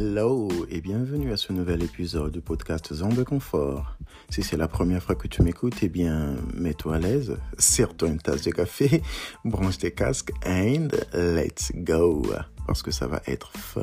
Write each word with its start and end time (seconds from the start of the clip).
Hello 0.00 0.48
et 0.70 0.80
bienvenue 0.80 1.32
à 1.32 1.36
ce 1.36 1.52
nouvel 1.52 1.82
épisode 1.82 2.30
du 2.30 2.40
podcast 2.40 2.94
Zone 2.94 3.16
de 3.16 3.24
Confort. 3.24 3.96
Si 4.30 4.44
c'est 4.44 4.56
la 4.56 4.68
première 4.68 5.02
fois 5.02 5.16
que 5.16 5.26
tu 5.26 5.42
m'écoutes, 5.42 5.74
eh 5.82 5.88
bien, 5.88 6.36
mets-toi 6.54 6.94
à 6.94 6.98
l'aise, 7.00 7.36
serre-toi 7.58 8.10
une 8.10 8.18
tasse 8.18 8.42
de 8.42 8.52
café, 8.52 9.02
branche 9.44 9.78
tes 9.78 9.90
casques 9.90 10.30
and 10.46 10.90
let's 11.12 11.72
go. 11.74 12.22
Parce 12.64 12.80
que 12.80 12.92
ça 12.92 13.08
va 13.08 13.20
être 13.26 13.50
fun. 13.56 13.82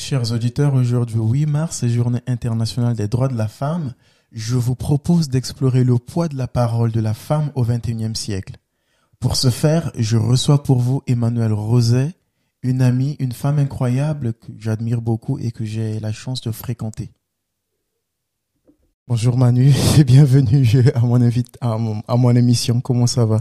Chers 0.00 0.32
auditeurs, 0.32 0.74
aujourd'hui 0.74 1.20
8 1.20 1.46
mars, 1.46 1.76
c'est 1.82 1.88
journée 1.88 2.22
internationale 2.26 2.96
des 2.96 3.06
droits 3.06 3.28
de 3.28 3.38
la 3.38 3.46
femme. 3.46 3.94
Je 4.32 4.56
vous 4.56 4.74
propose 4.74 5.28
d'explorer 5.28 5.84
le 5.84 5.98
poids 5.98 6.26
de 6.26 6.36
la 6.36 6.48
parole 6.48 6.90
de 6.90 7.00
la 7.00 7.14
femme 7.14 7.52
au 7.54 7.62
XXIe 7.62 8.16
siècle. 8.16 8.56
Pour 9.24 9.36
ce 9.36 9.48
faire, 9.48 9.90
je 9.96 10.18
reçois 10.18 10.62
pour 10.62 10.80
vous 10.80 11.02
Emmanuel 11.06 11.50
Roset, 11.54 12.12
une 12.62 12.82
amie, 12.82 13.16
une 13.20 13.32
femme 13.32 13.58
incroyable 13.58 14.34
que 14.34 14.52
j'admire 14.58 15.00
beaucoup 15.00 15.38
et 15.38 15.50
que 15.50 15.64
j'ai 15.64 15.98
la 15.98 16.12
chance 16.12 16.42
de 16.42 16.50
fréquenter. 16.50 17.10
Bonjour 19.08 19.38
Manu 19.38 19.72
et 19.98 20.04
bienvenue 20.04 20.66
à 20.94 21.00
mon, 21.00 21.22
invite, 21.22 21.56
à 21.62 21.78
mon, 21.78 22.02
à 22.06 22.16
mon 22.16 22.36
émission. 22.36 22.82
Comment 22.82 23.06
ça 23.06 23.24
va? 23.24 23.40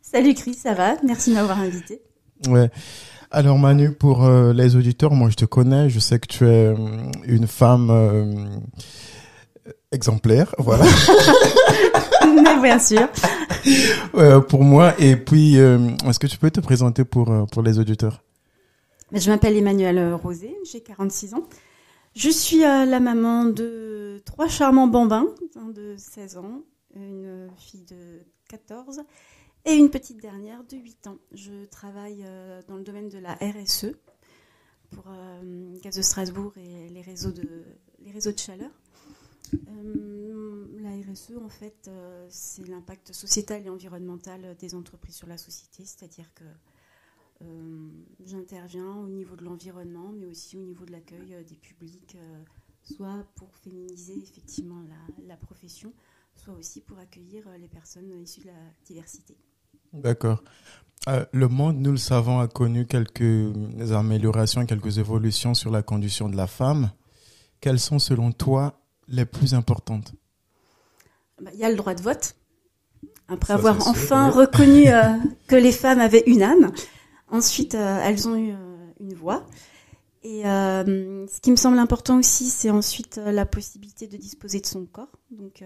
Salut 0.00 0.34
Chris, 0.34 0.54
ça 0.54 0.74
va? 0.74 0.96
Merci 1.06 1.30
de 1.30 1.36
m'avoir 1.36 1.60
invité. 1.60 2.02
Ouais. 2.48 2.68
Alors 3.30 3.60
Manu, 3.60 3.92
pour 3.92 4.24
euh, 4.24 4.52
les 4.52 4.74
auditeurs, 4.74 5.12
moi 5.12 5.30
je 5.30 5.36
te 5.36 5.44
connais, 5.44 5.88
je 5.88 6.00
sais 6.00 6.18
que 6.18 6.26
tu 6.26 6.44
es 6.46 6.66
euh, 6.66 6.76
une 7.26 7.46
femme 7.46 7.90
euh, 7.90 8.44
exemplaire, 9.92 10.52
voilà. 10.58 10.84
bien 12.62 12.78
sûr. 12.78 13.08
pour 14.48 14.64
moi, 14.64 14.94
et 14.98 15.16
puis 15.16 15.56
est-ce 15.56 16.18
que 16.18 16.26
tu 16.26 16.38
peux 16.38 16.50
te 16.50 16.60
présenter 16.60 17.04
pour, 17.04 17.32
pour 17.50 17.62
les 17.62 17.78
auditeurs? 17.78 18.22
Je 19.12 19.30
m'appelle 19.30 19.56
Emmanuel 19.56 20.14
Rosé, 20.14 20.56
j'ai 20.70 20.80
46 20.80 21.34
ans. 21.34 21.44
Je 22.14 22.30
suis 22.30 22.60
la 22.60 23.00
maman 23.00 23.44
de 23.44 24.22
trois 24.24 24.48
charmants 24.48 24.86
bambins, 24.86 25.26
un 25.56 25.68
de 25.68 25.94
16 25.96 26.36
ans, 26.38 26.62
une 26.94 27.48
fille 27.56 27.84
de 27.84 28.22
14 28.48 29.02
et 29.64 29.74
une 29.74 29.90
petite 29.90 30.20
dernière 30.20 30.64
de 30.64 30.76
8 30.76 31.06
ans. 31.06 31.18
Je 31.32 31.64
travaille 31.66 32.24
euh, 32.24 32.60
dans 32.68 32.76
le 32.76 32.82
domaine 32.82 33.08
de 33.08 33.18
la 33.18 33.34
RSE 33.34 33.92
pour 34.90 35.04
euh, 35.08 35.78
Gaz 35.82 35.96
de 35.96 36.02
Strasbourg 36.02 36.52
et 36.56 36.88
les 36.88 37.00
réseaux 37.00 37.30
de, 37.30 37.64
les 38.00 38.10
réseaux 38.10 38.32
de 38.32 38.38
chaleur. 38.38 38.70
Euh, 39.54 40.66
la 40.80 40.90
RSE, 40.90 41.36
en 41.42 41.48
fait, 41.48 41.90
c'est 42.28 42.66
l'impact 42.68 43.12
sociétal 43.12 43.66
et 43.66 43.68
environnemental 43.68 44.56
des 44.58 44.74
entreprises 44.74 45.16
sur 45.16 45.28
la 45.28 45.38
société, 45.38 45.84
c'est-à-dire 45.84 46.32
que 46.34 46.44
j'interviens 48.24 48.94
au 48.98 49.08
niveau 49.08 49.34
de 49.34 49.44
l'environnement, 49.44 50.12
mais 50.16 50.26
aussi 50.26 50.56
au 50.56 50.62
niveau 50.62 50.84
de 50.84 50.92
l'accueil 50.92 51.44
des 51.44 51.56
publics, 51.56 52.16
soit 52.82 53.24
pour 53.34 53.48
féminiser 53.56 54.16
effectivement 54.16 54.80
la, 55.26 55.36
profession, 55.36 55.92
soit 56.36 56.54
aussi 56.54 56.80
pour 56.80 56.98
accueillir 56.98 57.44
les 57.60 57.66
personnes 57.68 58.12
issues 58.22 58.42
de 58.42 58.46
la 58.46 58.72
diversité. 58.84 59.36
D'accord. 59.92 60.42
Euh, 61.08 61.24
le 61.32 61.48
monde, 61.48 61.78
nous 61.78 61.90
le 61.90 61.96
savons, 61.96 62.38
a 62.38 62.48
connu 62.48 62.86
quelques 62.86 63.50
améliorations, 63.92 64.64
quelques 64.66 64.98
évolutions 64.98 65.54
sur 65.54 65.70
la 65.70 65.82
condition 65.82 66.28
de 66.28 66.36
la 66.36 66.46
femme. 66.46 66.92
Quelles 67.60 67.80
sont, 67.80 67.98
selon 67.98 68.32
toi, 68.32 68.81
les 69.08 69.24
plus 69.24 69.54
importantes 69.54 70.12
bah, 71.40 71.50
Il 71.54 71.60
y 71.60 71.64
a 71.64 71.70
le 71.70 71.76
droit 71.76 71.94
de 71.94 72.02
vote. 72.02 72.34
Après 73.28 73.54
avoir 73.54 73.86
enfin 73.88 74.30
reconnu 74.30 74.88
euh, 74.92 75.16
que 75.46 75.56
les 75.56 75.72
femmes 75.72 76.00
avaient 76.00 76.24
une 76.26 76.42
âme, 76.42 76.72
ensuite 77.28 77.74
euh, 77.74 78.00
elles 78.04 78.28
ont 78.28 78.36
eu 78.36 78.54
une 79.00 79.14
voix. 79.14 79.46
Et 80.24 80.42
ce 80.44 81.40
qui 81.40 81.50
me 81.50 81.56
semble 81.56 81.78
important 81.78 82.18
aussi, 82.18 82.48
c'est 82.48 82.70
ensuite 82.70 83.16
la 83.16 83.44
possibilité 83.44 84.06
de 84.06 84.16
disposer 84.16 84.60
de 84.60 84.66
son 84.66 84.86
corps, 84.86 85.18
donc 85.32 85.64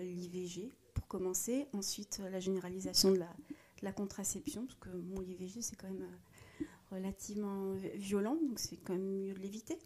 l'IVG 0.00 0.70
pour 0.94 1.08
commencer, 1.08 1.66
ensuite 1.72 2.20
la 2.30 2.38
généralisation 2.38 3.10
de 3.10 3.18
la, 3.18 3.26
la 3.82 3.92
contraception, 3.92 4.66
parce 4.66 4.78
que 4.80 4.88
mon 4.90 5.20
l'IVG 5.20 5.62
c'est 5.62 5.76
quand 5.76 5.88
même 5.88 6.02
euh, 6.02 6.16
relativement 6.90 7.72
violent, 7.94 8.36
donc 8.48 8.58
c'est 8.58 8.76
quand 8.76 8.94
même 8.94 9.20
mieux 9.20 9.34
de 9.34 9.38
l'éviter. 9.38 9.78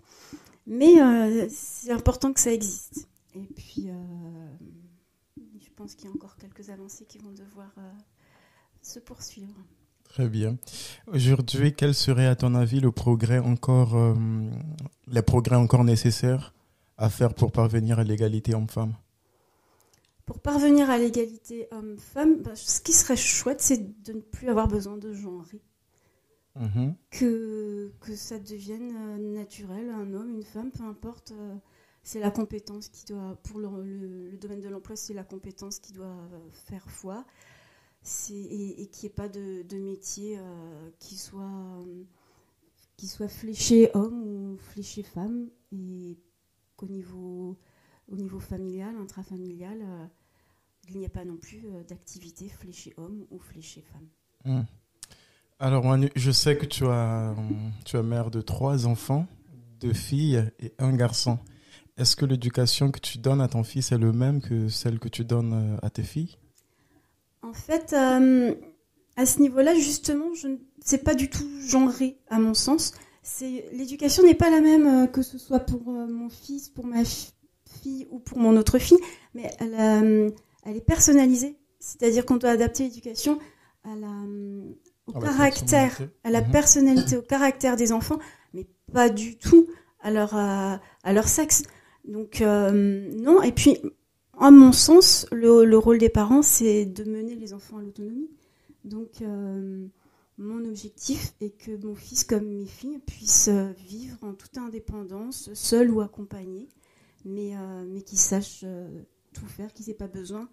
Mais 0.66 1.00
euh, 1.00 1.48
c'est 1.50 1.90
important 1.90 2.32
que 2.32 2.40
ça 2.40 2.52
existe. 2.52 3.08
Et 3.34 3.46
puis, 3.56 3.88
euh, 3.88 4.46
je 5.60 5.68
pense 5.74 5.94
qu'il 5.94 6.08
y 6.08 6.12
a 6.12 6.14
encore 6.14 6.36
quelques 6.36 6.70
avancées 6.70 7.04
qui 7.06 7.18
vont 7.18 7.32
devoir 7.32 7.72
se 8.82 8.98
poursuivre. 8.98 9.54
Très 10.04 10.28
bien. 10.28 10.58
Aujourd'hui, 11.06 11.74
quel 11.74 11.94
serait 11.94 12.26
à 12.26 12.36
ton 12.36 12.54
avis 12.54 12.80
le 12.80 12.92
progrès 12.92 13.38
encore, 13.38 13.96
les 15.06 15.22
progrès 15.22 15.56
encore 15.56 15.84
nécessaires 15.84 16.52
à 16.98 17.08
faire 17.08 17.34
pour 17.34 17.50
parvenir 17.52 17.98
à 17.98 18.04
l'égalité 18.04 18.54
homme-femme? 18.54 18.94
Pour 20.24 20.38
parvenir 20.40 20.88
à 20.88 20.98
l'égalité 20.98 21.66
homme-femme, 21.72 22.42
bah, 22.42 22.52
ce 22.54 22.80
qui 22.80 22.92
serait 22.92 23.16
chouette, 23.16 23.60
c'est 23.60 24.02
de 24.02 24.12
ne 24.12 24.20
plus 24.20 24.48
avoir 24.48 24.68
besoin 24.68 24.96
de 24.96 25.12
genre. 25.12 25.44
Mm-hmm. 26.58 26.94
Que, 27.10 27.92
que 28.00 28.14
ça 28.14 28.38
devienne 28.38 28.94
euh, 28.94 29.18
naturel, 29.18 29.88
un 29.90 30.12
homme, 30.12 30.30
une 30.30 30.44
femme, 30.44 30.70
peu 30.70 30.84
importe. 30.84 31.32
Euh, 31.32 31.54
c'est 32.02 32.20
la 32.20 32.30
compétence 32.30 32.88
qui 32.88 33.04
doit, 33.06 33.38
pour 33.44 33.58
le, 33.58 34.36
domaine 34.40 34.60
de 34.60 34.68
l'emploi, 34.68 34.96
c'est 34.96 35.14
la 35.14 35.24
compétence 35.24 35.78
qui 35.78 35.92
doit 35.92 36.06
euh, 36.06 36.50
faire 36.50 36.90
foi. 36.90 37.24
Et, 38.30 38.82
et 38.82 38.86
qu'il 38.88 39.06
n'y 39.06 39.12
ait 39.12 39.14
pas 39.14 39.28
de, 39.28 39.78
métier 39.78 40.36
qui, 40.98 41.16
soit, 41.16 41.84
qui 42.96 43.06
soit 43.06 43.28
fléché 43.28 43.92
homme 43.94 44.22
ou 44.24 44.56
fléché 44.58 45.04
femme. 45.04 45.48
Et 45.70 46.18
qu'au 46.74 46.88
niveau 46.88 47.56
au 48.08 48.16
niveau 48.16 48.38
familial, 48.38 48.96
intrafamilial, 48.96 49.80
euh, 49.82 50.06
il 50.88 50.98
n'y 50.98 51.06
a 51.06 51.08
pas 51.08 51.24
non 51.24 51.36
plus 51.36 51.62
d'activité 51.88 52.48
fléchée 52.48 52.92
homme 52.96 53.26
ou 53.30 53.38
fléchée 53.38 53.82
femme. 53.82 54.08
Hmm. 54.44 54.64
Alors 55.62 55.84
Manu, 55.84 56.10
je 56.16 56.32
sais 56.32 56.58
que 56.58 56.66
tu 56.66 56.84
as, 56.86 57.36
tu 57.84 57.96
as 57.96 58.02
mère 58.02 58.32
de 58.32 58.40
trois 58.40 58.88
enfants, 58.88 59.28
deux 59.80 59.92
filles 59.92 60.42
et 60.58 60.72
un 60.80 60.92
garçon. 60.92 61.38
Est-ce 61.96 62.16
que 62.16 62.24
l'éducation 62.24 62.90
que 62.90 62.98
tu 62.98 63.18
donnes 63.18 63.40
à 63.40 63.46
ton 63.46 63.62
fils 63.62 63.92
est 63.92 63.98
le 63.98 64.12
même 64.12 64.40
que 64.40 64.68
celle 64.68 64.98
que 64.98 65.08
tu 65.08 65.24
donnes 65.24 65.52
euh, 65.52 65.86
à 65.86 65.88
tes 65.88 66.02
filles? 66.02 66.36
En 67.42 67.52
fait, 67.52 67.92
à 67.92 69.24
ce 69.24 69.40
niveau-là, 69.40 69.76
justement, 69.76 70.34
je 70.34 70.48
ne 70.48 70.56
sais 70.84 70.98
pas 70.98 71.14
du 71.14 71.30
tout 71.30 71.48
genré, 71.68 72.18
à 72.28 72.40
mon 72.40 72.54
sens. 72.54 72.94
L'éducation 73.40 74.24
n'est 74.24 74.34
pas 74.34 74.50
la 74.50 74.60
même 74.60 75.08
que 75.12 75.22
ce 75.22 75.38
soit 75.38 75.60
pour 75.60 75.82
mon 75.84 76.28
fils, 76.28 76.70
pour 76.70 76.86
ma, 76.86 77.04
fille 77.04 78.08
ou 78.10 78.18
pour 78.18 78.38
mon 78.38 78.56
autre 78.56 78.80
fille, 78.80 78.98
mais 79.34 79.48
euh, 79.60 80.28
elle 80.64 80.76
est 80.76 80.84
personnalisée. 80.84 81.56
C'est-à-dire 81.78 82.26
qu'on 82.26 82.36
doit 82.36 82.50
adapter 82.50 82.82
l'éducation 82.82 83.38
à 83.84 83.94
la, 83.94 84.08
euh, 85.08 85.12
au 85.14 85.20
caractère, 85.20 86.00
à 86.24 86.30
la 86.30 86.42
mhm. 86.42 86.50
personnalité, 86.50 87.16
au 87.16 87.22
caractère 87.22 87.76
des 87.76 87.92
enfants, 87.92 88.18
mais 88.54 88.66
pas 88.92 89.08
du 89.08 89.36
tout 89.36 89.66
à 90.00 90.10
leur, 90.10 90.34
à, 90.34 90.80
leur 91.12 91.28
sexe. 91.28 91.62
Donc, 92.04 92.40
euh, 92.40 93.10
non. 93.14 93.42
Et 93.42 93.52
puis, 93.52 93.78
à 94.38 94.50
mon 94.50 94.72
sens, 94.72 95.26
le, 95.30 95.64
le 95.64 95.78
rôle 95.78 95.98
des 95.98 96.08
parents, 96.08 96.42
c'est 96.42 96.84
de 96.84 97.04
mener 97.04 97.34
les 97.34 97.52
enfants 97.52 97.78
à 97.78 97.82
l'autonomie. 97.82 98.30
Donc, 98.84 99.22
mon 100.38 100.64
objectif 100.64 101.34
est 101.40 101.56
que 101.56 101.76
mon 101.86 101.94
fils 101.94 102.24
comme 102.24 102.46
mes 102.46 102.66
filles 102.66 102.98
puissent 102.98 103.50
vivre 103.86 104.16
en 104.22 104.32
toute 104.32 104.58
indépendance, 104.58 105.52
seuls 105.54 105.90
ou 105.90 106.00
accompagnés, 106.00 106.68
mais, 107.24 107.56
euh, 107.56 107.84
mais 107.86 108.02
qui 108.02 108.16
sache 108.16 108.60
euh, 108.64 108.88
tout 109.32 109.46
faire, 109.46 109.72
qui 109.72 109.86
n'ait 109.86 109.94
pas 109.94 110.08
besoin 110.08 110.48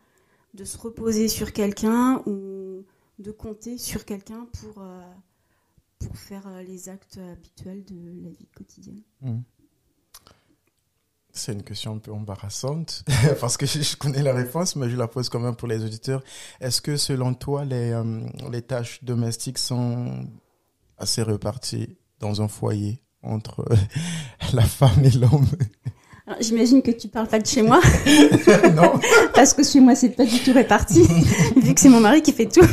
de 0.54 0.64
se 0.64 0.78
reposer 0.78 1.28
sur 1.28 1.54
quelqu'un 1.54 2.24
ou 2.26 2.59
de 3.20 3.32
compter 3.32 3.78
sur 3.78 4.06
quelqu'un 4.06 4.48
pour, 4.60 4.82
euh, 4.82 5.02
pour 6.00 6.16
faire 6.18 6.48
les 6.66 6.90
actes 6.90 7.20
habituels 7.32 7.84
de 7.86 8.24
la 8.24 8.30
vie 8.30 8.48
quotidienne. 8.56 9.02
Mmh. 9.22 9.40
C'est 11.32 11.54
une 11.54 11.64
question 11.64 11.96
un 11.96 12.00
peu 12.00 12.12
embarrassante 12.12 13.04
parce 13.40 13.56
que 13.56 13.66
je 13.66 13.96
connais 13.96 14.24
la 14.24 14.34
réponse, 14.34 14.76
mais 14.76 14.90
je 14.90 14.98
la 14.98 15.08
pose 15.08 15.30
quand 15.30 15.40
même 15.40 15.56
pour 15.56 15.68
les 15.68 15.84
auditeurs. 15.84 16.24
Est-ce 16.60 16.82
que 16.82 16.98
selon 16.98 17.34
toi, 17.34 17.66
les, 17.66 18.02
les 18.52 18.62
tâches 18.62 19.04
domestiques 19.04 19.60
sont 19.60 20.28
assez 20.98 21.22
reparties 21.22 21.98
dans 22.20 22.42
un 22.42 22.48
foyer 22.48 23.02
entre 23.22 23.66
la 24.54 24.64
femme 24.64 25.06
et 25.06 25.12
l'homme? 25.12 25.48
J'imagine 26.40 26.82
que 26.82 26.92
tu 26.92 27.08
parles 27.08 27.28
pas 27.28 27.40
de 27.40 27.46
chez 27.46 27.62
moi. 27.62 27.82
non. 28.76 29.00
Parce 29.34 29.54
que 29.54 29.64
chez 29.64 29.80
moi, 29.80 29.96
c'est 29.96 30.10
pas 30.10 30.26
du 30.26 30.40
tout 30.40 30.54
réparti, 30.54 31.04
vu 31.56 31.74
que 31.74 31.82
c'est 31.82 31.90
mon 31.90 32.00
mari 32.00 32.22
qui 32.22 32.34
fait 32.34 32.46
tout. 32.48 32.66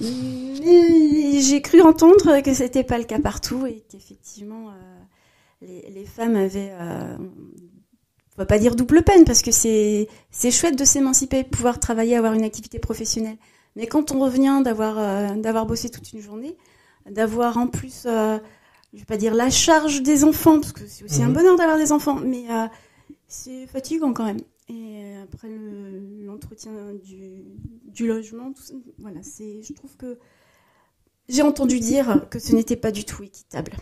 J'ai 0.00 1.60
cru 1.60 1.82
entendre 1.82 2.40
que 2.40 2.54
c'était 2.54 2.84
pas 2.84 2.98
le 2.98 3.04
cas 3.04 3.18
partout 3.20 3.66
et 3.66 3.84
qu'effectivement, 3.90 4.68
euh, 4.70 5.80
les, 5.94 6.04
femmes 6.04 6.36
avaient, 6.36 6.72
euh, 6.72 7.16
on 7.18 8.38
va 8.38 8.46
pas 8.46 8.58
dire 8.58 8.74
double 8.74 9.02
peine 9.02 9.24
parce 9.24 9.42
que 9.42 9.50
c'est 9.52 10.08
c'est 10.30 10.50
chouette 10.50 10.78
de 10.78 10.84
s'émanciper, 10.84 11.42
de 11.42 11.48
pouvoir 11.48 11.78
travailler, 11.78 12.16
avoir 12.16 12.32
une 12.32 12.44
activité 12.44 12.78
professionnelle. 12.78 13.36
Mais 13.76 13.86
quand 13.86 14.12
on 14.12 14.20
revient 14.20 14.62
d'avoir 14.64 14.98
euh, 14.98 15.34
d'avoir 15.36 15.66
bossé 15.66 15.90
toute 15.90 16.12
une 16.12 16.20
journée, 16.20 16.56
d'avoir 17.10 17.58
en 17.58 17.66
plus, 17.66 18.04
euh, 18.06 18.38
je 18.94 19.00
vais 19.00 19.04
pas 19.04 19.16
dire 19.16 19.34
la 19.34 19.50
charge 19.50 20.02
des 20.02 20.24
enfants, 20.24 20.60
parce 20.60 20.72
que 20.72 20.86
c'est 20.86 21.04
aussi 21.04 21.22
un 21.22 21.28
Mhm. 21.28 21.34
bonheur 21.34 21.56
d'avoir 21.56 21.76
des 21.78 21.92
enfants, 21.92 22.14
mais 22.16 22.44
euh, 22.50 22.66
c'est 23.28 23.66
fatigant 23.66 24.12
quand 24.12 24.24
même. 24.24 24.40
Et 24.68 25.16
après 25.22 25.48
le- 25.48 26.24
l'entretien 26.24 26.72
du, 27.04 27.44
du 27.86 28.06
logement, 28.06 28.52
tout 28.52 28.62
ça, 28.62 28.74
voilà, 28.98 29.22
c'est, 29.22 29.62
je 29.62 29.72
trouve 29.74 29.94
que 29.96 30.18
j'ai 31.28 31.42
entendu 31.42 31.80
dire 31.80 32.26
que 32.30 32.38
ce 32.38 32.54
n'était 32.54 32.76
pas 32.76 32.90
du 32.92 33.04
tout 33.04 33.22
équitable. 33.22 33.72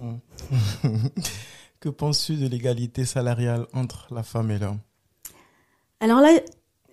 que 1.80 1.88
penses-tu 1.88 2.36
de 2.36 2.48
l'égalité 2.48 3.04
salariale 3.04 3.66
entre 3.72 4.12
la 4.14 4.22
femme 4.22 4.50
et 4.50 4.58
l'homme? 4.58 4.78
Alors 6.00 6.20
là, 6.20 6.30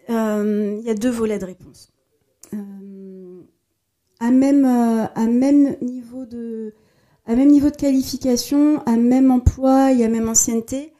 euh, 0.09 0.77
il 0.79 0.85
y 0.85 0.89
a 0.89 0.95
deux 0.95 1.09
volets 1.09 1.39
de 1.39 1.45
réponse. 1.45 1.91
Euh, 2.53 3.41
à 4.19 4.31
même 4.31 4.65
euh, 4.65 5.05
à 5.15 5.25
même 5.25 5.75
niveau 5.81 6.25
de 6.25 6.73
à 7.29 7.35
même 7.35 7.49
niveau 7.49 7.69
de 7.69 7.75
qualification, 7.75 8.81
à 8.87 8.95
même 8.95 9.29
emploi 9.29 9.93
et 9.93 10.03
à 10.03 10.09
même 10.09 10.27
ancienneté, 10.27 10.93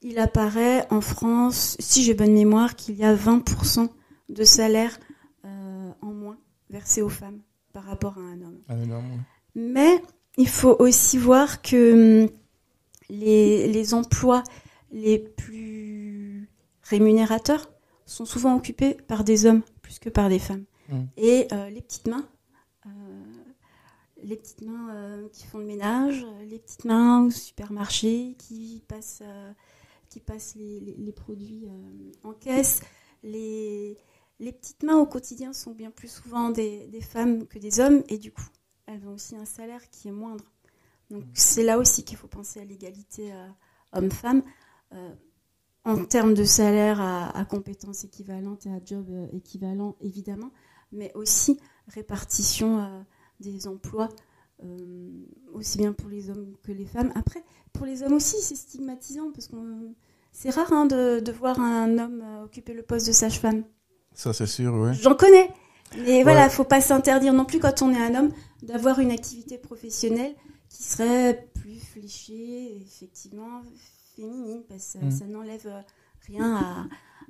il 0.00 0.20
apparaît 0.20 0.86
en 0.90 1.00
France, 1.00 1.76
si 1.80 2.04
j'ai 2.04 2.14
bonne 2.14 2.32
mémoire, 2.32 2.76
qu'il 2.76 2.94
y 2.94 3.04
a 3.04 3.12
20% 3.12 3.88
de 4.28 4.44
salaire 4.44 4.96
euh, 5.44 5.90
en 6.00 6.12
moins 6.12 6.38
versé 6.70 7.02
aux 7.02 7.08
femmes 7.08 7.40
par 7.72 7.82
rapport 7.82 8.16
à 8.16 8.20
un 8.20 8.42
homme. 8.42 8.60
Oui. 8.68 8.76
Mais 9.56 10.00
il 10.38 10.48
faut 10.48 10.76
aussi 10.78 11.18
voir 11.18 11.62
que 11.62 12.22
hum, 12.22 12.30
les, 13.10 13.66
les 13.66 13.92
emplois 13.92 14.44
les 14.92 15.18
plus 15.18 16.48
rémunérateurs 16.84 17.68
sont 18.06 18.24
souvent 18.24 18.54
occupés 18.54 18.94
par 19.08 19.24
des 19.24 19.46
hommes 19.46 19.62
plus 19.82 19.98
que 19.98 20.10
par 20.10 20.28
des 20.28 20.38
femmes. 20.38 20.64
Mm. 20.88 21.00
Et 21.16 21.48
euh, 21.52 21.70
les 21.70 21.80
petites 21.80 22.06
mains, 22.06 22.24
les 24.22 24.36
petites 24.36 24.62
mains 24.62 24.94
euh, 24.94 25.28
qui 25.30 25.46
font 25.46 25.58
le 25.58 25.64
ménage, 25.66 26.24
euh, 26.24 26.44
les 26.44 26.58
petites 26.58 26.84
mains 26.84 27.24
au 27.26 27.30
supermarché 27.30 28.34
qui 28.38 28.82
passent, 28.88 29.22
euh, 29.22 29.52
qui 30.08 30.20
passent 30.20 30.54
les, 30.56 30.80
les- 30.80 30.94
les 30.96 31.12
produits 31.12 31.66
euh, 31.66 32.28
en 32.28 32.32
caisse, 32.32 32.80
les, 33.22 33.96
les 34.40 34.52
petites 34.52 34.82
mains 34.82 34.96
au 34.98 35.06
quotidien 35.06 35.52
sont 35.52 35.72
bien 35.72 35.90
plus 35.90 36.08
souvent 36.10 36.50
des, 36.50 36.86
des 36.88 37.00
femmes 37.00 37.46
que 37.46 37.58
des 37.58 37.80
hommes 37.80 38.02
et 38.08 38.18
du 38.18 38.32
coup 38.32 38.46
elles 38.86 39.06
ont 39.06 39.14
aussi 39.14 39.36
un 39.36 39.44
salaire 39.44 39.88
qui 39.90 40.08
est 40.08 40.12
moindre. 40.12 40.44
Donc 41.10 41.24
c'est 41.34 41.62
là 41.62 41.78
aussi 41.78 42.04
qu'il 42.04 42.16
faut 42.16 42.28
penser 42.28 42.60
à 42.60 42.64
l'égalité 42.64 43.32
homme-femme. 43.92 44.42
En 45.84 46.04
termes 46.04 46.34
de 46.34 46.44
salaire 46.44 47.00
à, 47.00 47.36
à 47.36 47.44
compétences 47.44 48.04
équivalentes 48.04 48.66
et 48.66 48.70
à 48.70 48.78
job 48.84 49.06
équivalent 49.32 49.96
évidemment, 50.00 50.52
mais 50.92 51.10
aussi 51.14 51.58
répartition 51.88 53.04
des 53.42 53.66
emplois 53.68 54.08
euh, 54.64 55.10
aussi 55.52 55.78
bien 55.78 55.92
pour 55.92 56.08
les 56.08 56.30
hommes 56.30 56.54
que 56.62 56.72
les 56.72 56.86
femmes. 56.86 57.12
Après, 57.14 57.42
pour 57.72 57.84
les 57.86 58.02
hommes 58.02 58.14
aussi, 58.14 58.36
c'est 58.40 58.54
stigmatisant 58.56 59.30
parce 59.32 59.48
que 59.48 59.56
c'est 60.32 60.50
rare 60.50 60.72
hein, 60.72 60.86
de, 60.86 61.20
de 61.20 61.32
voir 61.32 61.60
un 61.60 61.98
homme 61.98 62.22
euh, 62.24 62.44
occuper 62.44 62.72
le 62.72 62.82
poste 62.82 63.06
de 63.06 63.12
sage-femme. 63.12 63.64
Ça, 64.14 64.32
c'est 64.32 64.46
sûr, 64.46 64.72
oui. 64.74 64.94
J'en 64.94 65.14
connais. 65.14 65.50
Mais 66.06 66.22
voilà, 66.22 66.44
Ouais. 66.44 66.50
faut 66.50 66.64
pas 66.64 66.80
s'interdire 66.80 67.32
non 67.34 67.44
plus 67.44 67.58
quand 67.58 67.82
on 67.82 67.92
est 67.92 68.00
un 68.02 68.14
homme 68.14 68.32
d'avoir 68.62 68.98
une 69.00 69.10
activité 69.10 69.58
professionnelle 69.58 70.34
qui 70.70 70.82
serait 70.84 71.50
plus 71.54 71.78
fléchée, 71.78 72.78
effectivement 72.80 73.60
féminine, 74.16 74.62
parce 74.68 74.96
que 74.98 75.04
Mm. 75.06 75.10
ça 75.10 75.24
n'enlève 75.26 75.66
euh, 75.66 75.80
rien 76.26 76.56
à, 76.56 76.86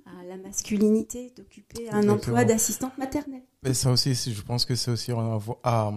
à 0.07 0.25
la 0.25 0.37
masculinité 0.37 1.33
d'occuper 1.37 1.89
un 1.91 1.99
Exactement. 2.03 2.13
emploi 2.15 2.45
d'assistante 2.45 2.97
maternelle. 2.99 3.43
Mais 3.63 3.75
ça 3.75 3.91
aussi, 3.91 4.15
je 4.15 4.43
pense 4.43 4.65
que 4.65 4.75
c'est 4.75 4.91
aussi 4.91 5.13
en, 5.13 5.39
avo- 5.39 5.59
à, 5.63 5.93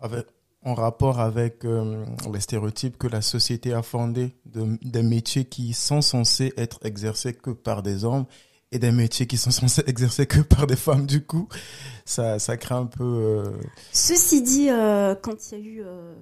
avec- 0.00 0.26
en 0.64 0.74
rapport 0.74 1.18
avec 1.20 1.64
euh, 1.64 2.04
les 2.32 2.40
stéréotypes 2.40 2.96
que 2.98 3.06
la 3.08 3.20
société 3.22 3.72
a 3.72 3.82
fondés 3.82 4.36
de, 4.46 4.78
des 4.82 5.02
métiers 5.02 5.44
qui 5.44 5.72
sont 5.72 6.02
censés 6.02 6.52
être 6.56 6.78
exercés 6.84 7.34
que 7.34 7.50
par 7.50 7.82
des 7.82 8.04
hommes 8.04 8.26
et 8.70 8.78
des 8.78 8.92
métiers 8.92 9.26
qui 9.26 9.36
sont 9.36 9.50
censés 9.50 9.82
exercer 9.86 10.26
que 10.26 10.40
par 10.40 10.66
des 10.66 10.76
femmes. 10.76 11.04
Du 11.06 11.24
coup, 11.24 11.48
ça, 12.04 12.38
ça 12.38 12.56
crée 12.56 12.74
un 12.76 12.86
peu... 12.86 13.02
euh, 13.04 13.50
Ceci 13.92 14.42
dit, 14.42 14.70
euh, 14.70 15.14
quand 15.14 15.50
il 15.50 15.58
y 15.58 15.60
a 15.60 15.64
eu 15.64 15.82
euh, 15.84 16.14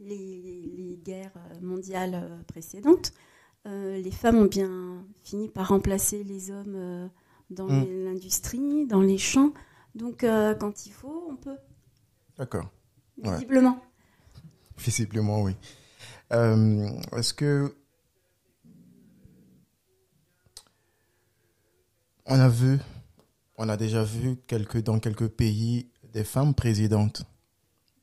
les, 0.00 0.98
guerres 1.04 1.32
mondiales 1.62 2.14
euh, 2.14 2.42
précédentes, 2.46 3.12
euh, 3.68 3.98
les 4.00 4.10
femmes 4.10 4.36
ont 4.38 4.44
bien 4.46 5.04
fini 5.22 5.48
par 5.48 5.68
remplacer 5.68 6.24
les 6.24 6.50
hommes 6.50 6.74
euh, 6.74 7.08
dans 7.50 7.68
Mm. 7.68 8.04
l'industrie, 8.04 8.86
dans 8.86 9.00
les 9.02 9.18
champs. 9.18 9.52
Donc, 9.94 10.24
euh, 10.24 10.54
quand 10.54 10.86
il 10.86 10.92
faut, 10.92 11.26
on 11.30 11.36
peut, 11.36 11.56
D'accord. 12.36 12.70
Ouais. 13.22 13.32
visiblement. 13.34 13.80
Visiblement, 14.76 15.42
oui. 15.42 15.54
Est-ce 16.30 17.32
que 17.34 17.74
on 22.26 22.38
a 22.38 22.48
vu, 22.48 22.78
on 23.56 23.68
a 23.68 23.76
déjà 23.76 24.04
vu 24.04 24.36
quelques, 24.46 24.82
dans 24.82 25.00
quelques 25.00 25.28
pays 25.28 25.90
des 26.12 26.24
femmes 26.24 26.54
présidentes, 26.54 27.22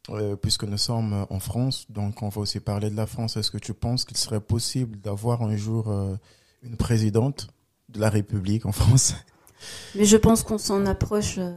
Euh, 0.10 0.36
puisque 0.36 0.64
nous 0.66 0.78
sommes 0.78 1.26
en 1.30 1.40
France, 1.40 1.88
donc 1.90 2.22
on 2.22 2.30
va 2.30 2.42
aussi 2.42 2.60
parler 2.60 2.90
de 2.92 2.96
la 2.96 3.08
France. 3.08 3.38
Est-ce 3.38 3.50
que 3.50 3.58
tu 3.58 3.74
penses 3.74 4.06
qu'il 4.06 4.18
serait 4.18 4.40
possible 4.42 4.98
d'avoir 5.00 5.42
un 5.42 5.56
jour 5.56 5.90
euh, 5.90 6.16
une 6.62 6.78
présidente 6.78 7.48
de 7.90 8.00
la 8.00 8.10
République 8.10 8.66
en 8.68 8.72
France? 8.72 9.16
Mais 9.96 10.06
je 10.06 10.18
pense 10.18 10.44
qu'on 10.44 10.60
s'en 10.60 10.86
approche 10.86 11.36
euh, 11.40 11.54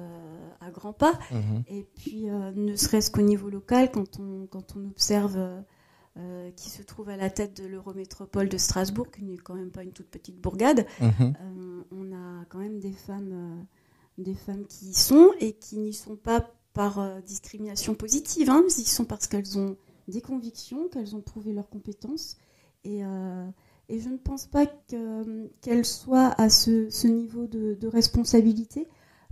à 0.61 0.71
grands 0.71 0.95
pas. 0.95 1.19
Mhm. 1.31 1.63
Et 1.69 1.87
puis, 1.97 2.31
euh, 2.31 2.53
ne 2.55 2.75
serait-ce 2.75 3.11
qu'au 3.11 3.21
niveau 3.23 3.51
local, 3.51 3.91
quand 3.91 4.19
on, 4.19 4.47
quand 4.47 4.75
on 4.77 4.87
observe 4.89 5.35
euh, 5.37 5.61
euh, 6.17 6.51
qui 6.57 6.71
se 6.71 6.83
trouve 6.83 7.11
à 7.11 7.17
la 7.17 7.29
tête 7.29 7.61
de 7.61 7.67
l'Eurométropole 7.67 8.49
de 8.49 8.57
Strasbourg, 8.57 9.11
qui 9.11 9.25
n'est 9.25 9.37
quand 9.37 9.55
même 9.55 9.71
pas 9.71 9.83
une 9.83 9.93
toute 9.93 10.09
petite 10.09 10.41
bourgade, 10.41 10.87
Mhm. 11.01 11.11
euh, 11.41 11.83
on 11.93 12.13
a 12.15 12.45
quand 12.49 12.59
même 12.59 12.81
des 12.81 12.93
femmes, 12.93 13.33
euh, 13.33 14.23
des 14.23 14.35
femmes 14.35 14.65
qui 14.67 14.87
y 14.87 14.95
sont 14.95 15.33
et 15.39 15.53
qui 15.53 15.79
n'y 15.79 15.93
sont 15.93 16.17
pas 16.17 16.49
par 16.79 17.01
euh, 17.01 17.21
discrimination 17.23 17.97
positive, 17.97 18.51
hein, 18.51 18.63
ils 18.69 18.83
y 18.83 18.85
sont 18.85 19.05
parce 19.05 19.27
qu'elles 19.27 19.59
ont 19.59 19.77
des 20.07 20.21
convictions, 20.21 20.87
qu'elles 20.89 21.17
ont 21.17 21.21
prouvé 21.21 21.53
leurs 21.53 21.69
compétences. 21.69 22.37
Et, 22.85 23.05
euh, 23.05 23.45
et 23.89 23.99
je 23.99 24.09
ne 24.09 24.17
pense 24.17 24.47
pas 24.47 24.65
que- 24.67 25.49
qu'elles 25.61 25.85
soient 25.85 26.29
à 26.41 26.49
ce, 26.49 26.89
ce 26.89 27.09
niveau 27.09 27.49
de, 27.49 27.75
de 27.75 27.89
responsabilité 27.89 28.87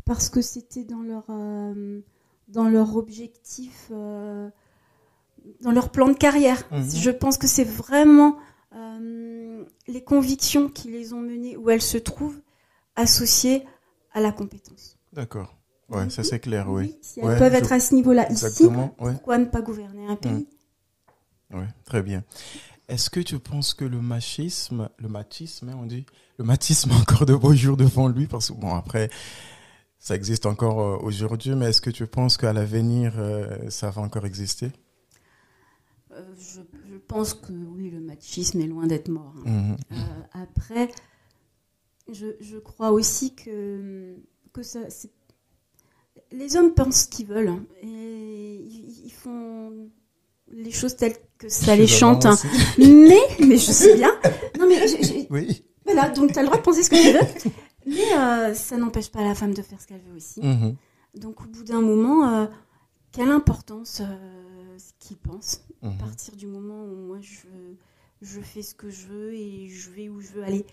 parce 0.05 0.29
que 0.29 0.43
c'était 0.43 0.83
dans 0.83 1.03
leur, 1.03 1.27
euh, 1.31 2.01
dans 2.49 2.69
leur 2.69 2.97
objectif, 2.97 3.93
dans 3.93 4.51
leur 5.71 5.91
plan 5.91 6.09
de 6.09 6.15
carrière. 6.15 6.67
Mhm. 6.73 6.91
Je 6.91 7.11
pense 7.13 7.39
que 7.39 7.47
c'est 7.47 7.65
vraiment 7.65 8.37
les 9.87 10.03
convictions 10.05 10.69
qui 10.69 10.91
les 10.91 11.13
ont 11.13 11.21
menées 11.21 11.57
où 11.57 11.71
elles 11.71 11.81
se 11.95 11.97
trouvent 11.99 12.41
associées 12.97 13.65
à 14.13 14.21
la 14.21 14.33
compétence. 14.33 14.99
D'accord. 15.13 15.57
Ouais, 15.89 16.11
ça 16.11 16.25
c'est 16.25 16.41
clair, 16.41 16.69
oui. 16.71 16.97
si 17.01 17.21
elles 17.21 17.27
Ouais, 17.27 17.39
peuvent 17.39 17.53
je- 17.53 17.59
être 17.59 17.73
à 17.73 17.79
ce 17.81 17.95
niveau-là 17.95 18.31
ici, 18.33 18.67
ouais. 18.67 18.91
pourquoi 18.99 19.39
ne 19.39 19.45
pas 19.45 19.63
gouverner 19.63 20.07
un 20.09 20.17
pays? 20.17 20.49
Oui, 21.53 21.65
très 21.85 22.03
bien. 22.03 22.25
Est-ce 22.89 23.09
que 23.11 23.21
tu 23.21 23.39
penses 23.39 23.73
que 23.75 23.85
le 23.85 24.01
machisme, 24.01 24.89
le 24.99 25.09
machisme, 25.09 25.69
hein, 25.69 25.77
on 25.81 25.87
dit, 25.87 26.05
le 26.39 26.45
machisme 26.45 26.91
a 26.91 26.97
encore 27.01 27.25
de 27.27 27.35
beaux 27.35 27.55
jours 27.55 27.77
devant 27.77 28.09
lui 28.09 28.27
parce 28.27 28.49
que 28.49 28.55
bon 28.55 28.75
après, 28.75 29.11
ça 29.99 30.15
existe 30.17 30.47
encore 30.47 30.81
euh, 30.81 30.97
aujourd'hui, 31.03 31.55
mais 31.55 31.67
est-ce 31.67 31.81
que 31.81 31.91
tu 31.91 32.07
penses 32.07 32.37
qu'à 32.37 32.53
l'avenir 32.53 33.15
euh, 33.19 33.71
ça 33.71 33.91
va 33.91 34.03
encore 34.03 34.27
exister? 34.27 34.71
Euh, 36.13 36.23
je, 36.39 36.61
je 36.91 36.97
pense 36.97 37.35
que 37.35 37.53
oui, 37.53 37.91
le 37.91 38.01
machisme 38.01 38.61
est 38.61 38.67
loin 38.67 38.87
d'être 38.87 39.09
mort. 39.09 39.35
hein. 39.47 39.51
Mhm. 39.51 39.77
Euh, 39.93 39.97
après, 40.33 40.91
je, 42.13 42.27
je 42.41 42.57
crois 42.59 42.91
aussi 42.93 43.35
que, 43.35 44.17
que 44.53 44.63
ça, 44.63 44.89
c'est- 44.91 45.11
les 46.33 46.57
hommes 46.57 46.73
pensent 46.75 47.03
ce 47.05 47.09
qu'ils 47.09 47.27
veulent 47.27 47.49
hein, 47.49 47.65
et 47.83 47.87
ils, 49.05 49.11
font 49.13 49.89
les 50.53 50.71
choses 50.71 50.97
telles 50.97 51.17
que 51.39 51.49
ça 51.49 51.75
Je 51.75 51.81
les 51.81 51.87
chante. 51.87 52.27
hein. 52.27 52.37
Mais, 52.79 53.19
mais 53.41 53.57
je 53.57 53.71
sais 53.73 53.95
bien. 53.97 54.13
Non, 54.59 54.67
mais 54.69 54.79
Oui. 55.31 55.65
voilà, 55.85 56.09
donc 56.11 56.33
tu 56.33 56.39
as 56.39 56.43
le 56.43 56.47
droit 56.49 56.59
de 56.59 56.63
penser 56.63 56.83
ce 56.83 56.91
que 56.91 56.97
tu 56.97 57.13
veux. 57.13 57.51
Mais 57.87 58.17
euh, 58.19 58.55
ça 58.55 58.77
n'empêche 58.77 59.11
pas 59.11 59.23
la 59.23 59.35
femme 59.35 59.55
de 59.55 59.63
faire 59.63 59.81
ce 59.81 59.87
qu'elle 59.87 60.01
veut 60.03 60.17
aussi. 60.17 60.41
Mhm. 60.41 60.77
Donc 61.15 61.41
au 61.43 61.47
bout 61.47 61.65
d'un 61.65 61.81
moment, 61.81 62.29
euh, 62.29 62.47
quelle 63.13 63.31
importance 63.31 64.01
euh, 64.01 64.77
ce 64.79 64.93
qu'ils 64.99 65.17
pensent? 65.17 65.63
À 65.83 65.91
partir 66.01 66.35
du 66.37 66.47
moment 66.47 66.85
où 66.85 66.97
moi 66.97 67.19
je, 67.21 67.47
je 68.23 68.41
fais 68.41 68.63
ce 68.63 68.75
que 68.75 68.91
je 68.91 69.07
veux 69.07 69.33
et 69.35 69.69
je 69.69 69.91
vais 69.91 70.09
où 70.09 70.21
je 70.21 70.29
veux 70.33 70.43
aller. 70.43 70.67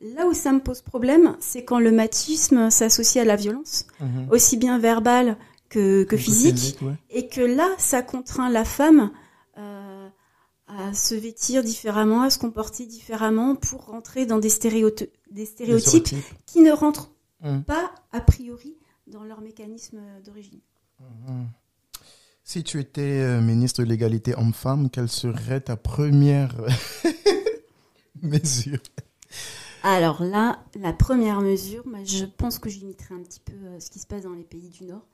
Là 0.00 0.26
où 0.26 0.32
ça 0.32 0.52
me 0.52 0.60
pose 0.60 0.80
problème, 0.80 1.36
c'est 1.40 1.64
quand 1.64 1.78
le 1.78 1.92
machisme 1.92 2.70
s'associe 2.70 3.20
à 3.22 3.26
la 3.26 3.36
violence, 3.36 3.86
Mhm. 4.00 4.28
aussi 4.30 4.56
bien 4.56 4.78
verbale 4.78 5.36
que, 5.68 6.04
que 6.04 6.16
physique, 6.16 6.78
ouais. 6.82 6.94
et 7.10 7.28
que 7.28 7.40
là, 7.42 7.68
ça 7.78 8.02
contraint 8.02 8.48
la 8.50 8.64
femme 8.64 9.10
euh, 9.58 10.08
à 10.68 10.94
se 10.94 11.14
vêtir 11.14 11.62
différemment, 11.62 12.22
à 12.22 12.30
se 12.30 12.38
comporter 12.38 12.86
différemment 12.86 13.56
pour 13.56 13.86
rentrer 13.86 14.24
dans 14.24 14.38
des, 14.38 14.48
stéréotypes. 14.48 15.12
qui 16.46 16.60
ne 16.60 16.72
rentrent 16.72 17.10
Mhm. 17.42 17.64
pas 17.64 17.90
a 18.12 18.20
priori 18.20 18.76
dans 19.06 19.22
leur 19.24 19.40
mécanisme 19.42 19.98
d'origine. 20.24 20.60
Mhm. 21.00 21.46
Si 22.42 22.64
tu 22.64 22.80
étais 22.80 23.20
euh, 23.22 23.40
ministre 23.40 23.82
de 23.82 23.88
l'égalité 23.88 24.34
homme-femme, 24.34 24.88
quelle 24.90 25.08
serait 25.10 25.60
ta 25.60 25.76
première 25.76 26.54
mesure? 28.22 28.78
Alors 29.82 30.22
là, 30.22 30.62
la 30.74 30.92
première 30.92 31.40
mesure, 31.40 31.84
je 32.04 32.24
pense 32.24 32.58
que 32.58 32.68
j'imiterai 32.68 33.14
un 33.14 33.22
petit 33.22 33.40
peu 33.40 33.52
euh, 33.52 33.80
ce 33.80 33.90
qui 33.90 33.98
se 33.98 34.06
passe 34.06 34.22
dans 34.22 34.32
les 34.32 34.44
pays 34.44 34.68
du 34.68 34.84
Nord. 34.84 35.06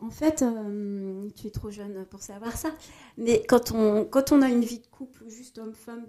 En 0.00 0.10
fait, 0.10 0.42
euh, 0.42 1.28
tu 1.36 1.46
es 1.46 1.50
trop 1.50 1.70
jeune 1.70 2.04
pour 2.06 2.20
savoir 2.20 2.52
ça, 2.52 2.68
mais 3.16 3.42
quand 3.48 3.72
on, 3.72 4.04
quand 4.04 4.30
on 4.30 4.42
a 4.42 4.50
une 4.50 4.62
vie 4.62 4.80
de 4.80 4.86
couple 4.88 5.26
juste 5.28 5.56
homme-femme, 5.56 6.04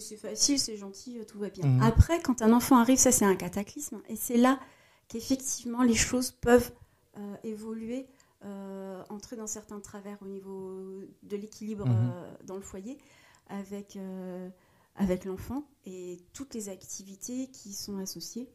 c'est 0.00 0.16
facile, 0.16 0.58
c'est 0.58 0.76
gentil, 0.76 1.20
tout 1.28 1.38
va 1.38 1.48
bien. 1.48 1.66
Mhm. 1.66 1.82
Après, 1.82 2.20
quand 2.20 2.42
un 2.42 2.52
enfant 2.52 2.76
arrive, 2.76 2.98
ça 2.98 3.12
c'est 3.12 3.24
un 3.24 3.36
cataclysme, 3.36 4.00
et 4.08 4.16
c'est 4.16 4.36
là 4.36 4.58
qu'effectivement 5.06 5.82
les 5.82 5.94
choses 5.94 6.32
peuvent 6.32 6.72
évoluer 7.44 8.08
euh, 8.44 9.02
entrer 9.08 9.36
dans 9.36 9.46
certains 9.46 9.80
travers 9.80 10.18
au 10.20 10.26
niveau 10.26 11.00
de 11.22 11.36
l'équilibre 11.36 11.86
mhm. 11.86 12.12
euh, 12.12 12.34
dans 12.44 12.56
le 12.56 12.60
foyer 12.60 12.98
avec, 13.48 13.96
euh, 13.96 14.50
avec 14.96 15.24
l'enfant 15.24 15.64
et 15.86 16.18
toutes 16.32 16.54
les 16.54 16.68
activités 16.68 17.48
qui 17.48 17.72
sont 17.72 17.98
associées. 17.98 18.48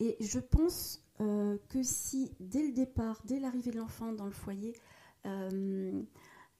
Et 0.00 0.16
je 0.20 0.38
pense 0.38 1.02
que 1.18 1.82
si, 1.82 2.32
dès 2.40 2.66
le 2.66 2.72
départ, 2.72 3.22
dès 3.24 3.38
l'arrivée 3.38 3.70
de 3.70 3.78
l'enfant 3.78 4.12
dans 4.12 4.24
le 4.24 4.32
foyer, 4.32 4.74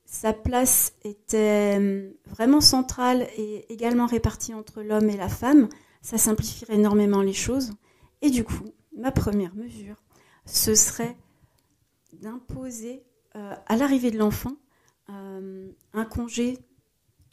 sa 0.04 0.32
place 0.32 0.94
était 1.02 2.14
vraiment 2.26 2.60
centrale 2.60 3.26
et 3.36 3.72
également 3.72 4.06
répartie 4.06 4.54
entre 4.54 4.82
l'homme 4.82 5.08
et 5.10 5.16
la 5.16 5.28
femme, 5.28 5.68
ça 6.02 6.18
simplifierait 6.18 6.74
énormément 6.74 7.22
les 7.22 7.32
choses. 7.32 7.72
Et 8.22 8.30
du 8.30 8.44
coup, 8.44 8.72
ma 8.96 9.10
première 9.10 9.54
mesure, 9.54 9.96
ce 10.44 10.74
serait 10.74 11.16
d'imposer 12.12 13.02
euh, 13.36 13.54
à 13.66 13.76
l'arrivée 13.76 14.10
de 14.10 14.18
l'enfant 14.18 14.56
euh, 15.08 15.70
un 15.92 16.04
congé 16.04 16.58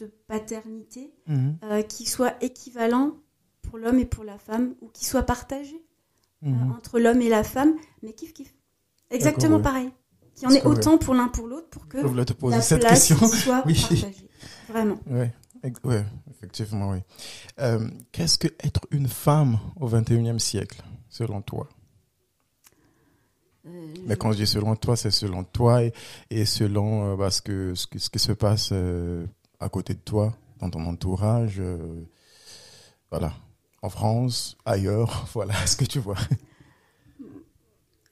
de 0.02 0.12
paternité 0.28 1.14
mhm. 1.28 1.58
euh, 1.64 1.82
qui 1.84 2.06
soit 2.06 2.36
équivalent 2.44 3.18
pour 3.62 3.78
l'homme 3.78 4.00
et 4.00 4.06
pour 4.06 4.24
la 4.24 4.38
femme 4.38 4.74
ou 4.82 4.88
qui 4.88 5.06
soit 5.06 5.24
partagé 5.24 5.82
mhm. 6.42 6.72
entre 6.72 7.00
l'homme 7.00 7.22
et 7.22 7.30
la 7.30 7.44
femme, 7.44 7.76
mais 8.02 8.14
kiff 8.14 8.34
kiff. 8.34 8.54
Exactement 9.12 9.62
pareil. 9.62 9.90
Qu'il 10.36 10.50
y 10.50 10.52
en 10.52 10.56
ait 10.56 10.66
autant 10.66 10.98
pour 10.98 11.14
l'un 11.14 11.28
pour 11.28 11.48
l'autre 11.48 11.70
pour 11.70 11.88
que 11.88 11.98
la 11.98 12.62
cette 12.62 12.80
place 12.80 13.08
question. 13.08 13.28
soit 13.28 13.62
partagée. 13.62 14.16
Vraiment. 14.70 14.98
Oui, 15.08 15.96
effectivement, 16.32 16.92
oui. 16.92 17.00
Qu'est-ce 18.12 18.38
que 18.38 18.48
être 18.64 18.88
une 18.90 19.08
femme 19.08 19.60
au 19.80 19.88
21e 19.88 20.40
siècle, 20.40 20.82
selon 21.10 21.42
toi? 21.42 21.68
Euh, 23.68 23.94
Mais 24.08 24.16
quand 24.16 24.32
je 24.32 24.38
dis 24.38 24.48
selon 24.48 24.76
toi, 24.76 24.96
c'est 24.96 25.12
selon 25.12 25.44
toi 25.44 25.82
et, 26.30 26.46
selon 26.46 27.14
euh, 27.14 27.16
bah, 27.16 27.32
ce, 27.32 27.42
que, 27.42 27.74
ce, 27.76 27.88
qui 27.88 28.20
se 28.20 28.32
passe 28.32 28.70
euh, 28.72 29.26
à 29.62 29.70
côté 29.70 29.94
de 29.94 30.00
toi, 30.00 30.34
dans 30.60 30.70
ton 30.70 30.86
entourage, 30.86 31.62
voilà, 33.10 33.34
en 33.82 33.90
France, 33.90 34.58
ailleurs, 34.66 35.28
voilà, 35.34 35.54
ce 35.66 35.78
que 35.78 35.86
tu 35.86 36.00
vois. 36.00 36.18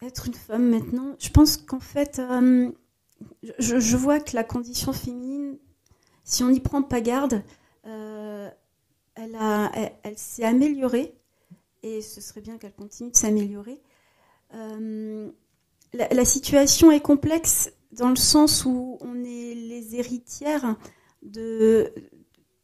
Être 0.01 0.27
une 0.27 0.33
femme 0.33 0.69
maintenant, 0.69 1.15
je 1.19 1.29
pense 1.29 1.57
qu'en 1.57 1.81
fait, 1.81 2.21
je, 3.59 3.79
je, 3.79 3.97
vois 3.97 4.21
que 4.21 4.33
la 4.35 4.45
condition 4.45 4.93
féminine, 4.93 5.57
si 6.23 6.43
on 6.43 6.49
n'y 6.49 6.61
prend 6.61 6.81
pas 6.81 7.01
garde, 7.01 7.43
elle, 7.83 9.35
a, 9.35 9.71
elle, 9.73 9.91
elle 10.03 10.17
s'est 10.17 10.45
améliorée 10.45 11.13
et 11.83 12.01
ce 12.01 12.21
serait 12.21 12.41
bien 12.41 12.57
qu'elle 12.57 12.73
continue 12.73 13.11
de 13.11 13.15
s'améliorer. 13.15 13.81
Euh, 14.53 15.29
la, 15.93 16.25
situation 16.25 16.91
est 16.91 17.01
complexe 17.01 17.71
dans 17.91 18.09
le 18.09 18.15
sens 18.15 18.65
où 18.65 18.97
on 19.01 19.23
est 19.23 19.55
les 19.55 19.95
héritières 19.95 20.75
de, 21.21 21.91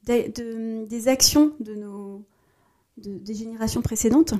des 0.05 1.07
actions 1.07 1.53
de 1.59 1.75
nos, 1.75 2.25
des 2.97 3.33
générations 3.33 3.81
précédentes. 3.81 4.33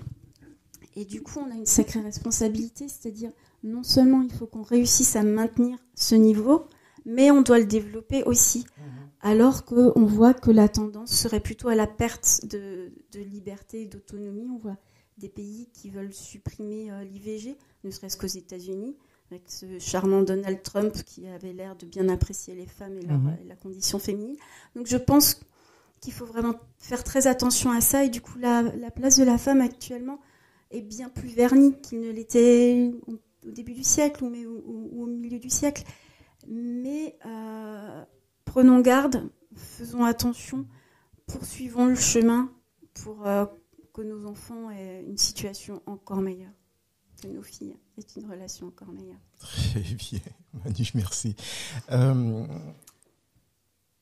Et 0.96 1.06
du 1.06 1.22
coup, 1.22 1.40
on 1.40 1.52
a 1.52 1.56
une 1.56 1.66
sacrée 1.66 2.00
responsabilité, 2.00 2.88
c'est-à-dire 2.88 3.32
non 3.64 3.84
seulement 3.84 4.22
il 4.22 4.32
faut 4.32 4.48
qu'on 4.48 4.62
réussisse 4.62 5.16
à 5.16 5.24
maintenir 5.24 5.78
ce 5.94 6.16
niveau, 6.16 6.66
mais 7.06 7.32
on 7.32 7.42
doit 7.42 7.60
le 7.60 7.66
développer 7.66 8.24
aussi. 8.24 8.60
Mmh. 8.60 8.82
Alors 9.22 9.66
qu'on 9.66 10.06
voit 10.06 10.34
que 10.34 10.52
la 10.52 10.70
tendance 10.70 11.12
serait 11.12 11.40
plutôt 11.40 11.68
à 11.68 11.76
la 11.76 11.88
perte 11.88 12.46
de, 12.46 12.94
de 13.12 13.20
liberté 13.20 13.82
et 13.82 13.86
d'autonomie. 13.88 14.48
On 14.54 14.60
voit 14.60 14.78
des 15.18 15.30
pays 15.30 15.70
qui 15.74 15.90
veulent 15.90 16.14
supprimer 16.14 16.92
euh, 16.92 17.04
l'IVG, 17.04 17.58
ne 17.84 17.90
serait-ce 17.90 18.18
qu'aux 18.18 18.28
États-Unis, 18.28 18.96
avec 19.32 19.44
ce 19.48 19.80
charmant 19.80 20.22
Donald 20.22 20.62
Trump 20.62 20.94
qui 21.06 21.28
avait 21.28 21.54
l'air 21.54 21.76
de 21.76 21.86
bien 21.86 22.10
apprécier 22.10 22.54
les 22.54 22.68
femmes 22.68 22.98
et, 22.98 23.06
mhm. 23.06 23.38
la 23.48 23.56
condition 23.56 24.00
féminine. 24.00 24.36
Donc 24.76 24.88
je 24.88 24.98
pense 24.98 25.40
qu'il 26.00 26.14
faut 26.14 26.26
vraiment 26.26 26.56
faire 26.78 27.04
très 27.04 27.28
attention 27.28 27.72
à 27.72 27.82
ça 27.82 28.04
et 28.04 28.10
du 28.10 28.22
coup 28.22 28.38
la, 28.38 28.64
place 28.92 29.18
de 29.18 29.24
la 29.24 29.38
femme 29.38 29.62
actuellement 29.62 30.20
est 30.72 30.82
bien 30.82 31.10
plus 31.10 31.30
vernie 31.30 31.80
qu'il 31.82 32.02
ne 32.02 32.12
l'était 32.12 32.92
au 33.08 33.52
début 33.52 33.74
du 33.74 33.84
siècle 33.84 34.24
ou, 34.24 35.04
au 35.04 35.06
milieu 35.08 35.40
du 35.40 35.50
siècle. 35.50 35.84
Mais 36.48 37.18
euh, 37.26 38.04
prenons 38.46 38.80
garde, 38.82 39.30
faisons 39.56 40.04
attention, 40.04 40.68
poursuivons 41.26 41.88
le 41.88 41.96
chemin 41.96 42.52
pour 42.94 43.26
euh, 43.26 43.46
que 43.94 44.02
nos 44.02 44.28
enfants 44.28 44.70
aient 44.70 45.04
une 45.04 45.18
situation 45.18 45.82
encore 45.88 46.22
meilleure, 46.22 46.54
que 47.22 47.28
nos 47.28 47.42
filles 47.42 47.76
aient 47.98 48.22
une 48.22 48.30
relation 48.30 48.68
encore 48.68 48.90
meilleure. 48.90 49.20
Très 49.40 49.80
bien, 49.82 50.20
Manu, 50.54 50.86
merci. 50.94 51.36
Euh, 51.92 52.48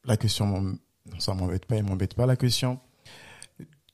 la 0.05 0.17
question, 0.17 0.61
non, 0.61 1.19
ça 1.19 1.33
m'embête 1.33 1.65
pas, 1.65 1.75
elle 1.75 1.83
m'embête 1.83 2.13
pas 2.13 2.25
la 2.25 2.35
question. 2.35 2.79